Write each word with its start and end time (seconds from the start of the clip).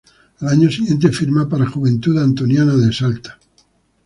Al 0.39 0.47
año 0.47 0.71
siguiente 0.71 1.09
firma 1.11 1.47
para 1.47 1.69
Juventud 1.69 2.17
Antoniana 2.17 2.75
de 2.75 2.91
Salta. 2.91 3.37